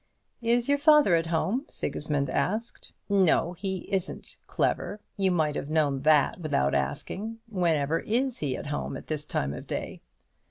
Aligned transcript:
"Is 0.41 0.67
your 0.67 0.79
father 0.79 1.15
at 1.15 1.27
home?" 1.27 1.65
Sigismund 1.67 2.27
asked. 2.31 2.91
"No, 3.07 3.53
he 3.53 3.87
isn't, 3.91 4.37
Clever; 4.47 4.99
you 5.15 5.29
might 5.29 5.53
have 5.53 5.69
known 5.69 6.01
that 6.01 6.39
without 6.39 6.73
asking. 6.73 7.37
Whenever 7.51 7.99
is 7.99 8.39
he 8.39 8.57
at 8.57 8.65
home 8.65 8.97
at 8.97 9.05
this 9.05 9.27
time 9.27 9.53
of 9.53 9.67
day?" 9.67 10.01